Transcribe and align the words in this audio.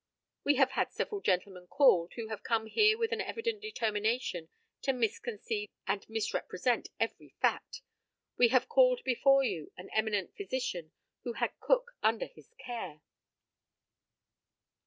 We 0.43 0.55
have 0.55 0.71
had 0.71 0.91
several 0.91 1.21
gentlemen 1.21 1.67
called, 1.67 2.13
who 2.15 2.29
have 2.29 2.41
come 2.41 2.65
here 2.65 2.97
with 2.97 3.11
an 3.11 3.21
evident 3.21 3.61
determination 3.61 4.49
to 4.81 4.93
misconceive 4.93 5.69
and 5.85 6.03
misrepresent 6.09 6.89
every 6.99 7.35
fact. 7.39 7.83
We 8.35 8.47
have 8.47 8.67
called 8.67 9.03
before 9.03 9.43
you 9.43 9.71
an 9.77 9.91
eminent 9.91 10.35
physician, 10.35 10.91
who 11.23 11.33
had 11.33 11.59
Cook 11.59 11.91
under 12.01 12.25
his 12.25 12.49
care. 12.57 13.01